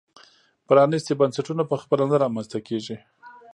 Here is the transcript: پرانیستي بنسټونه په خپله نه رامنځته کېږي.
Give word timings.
پرانیستي 0.67 1.13
بنسټونه 1.19 1.63
په 1.67 1.75
خپله 1.81 2.03
نه 2.11 2.17
رامنځته 2.23 2.59
کېږي. 2.67 2.97